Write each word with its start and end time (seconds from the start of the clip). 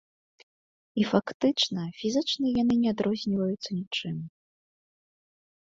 І, 0.43 1.01
фактычна, 1.11 1.81
фізічна 1.99 2.45
яны 2.61 2.73
не 2.87 2.95
адрозніваюцца 2.95 3.69
нічым. 3.79 4.17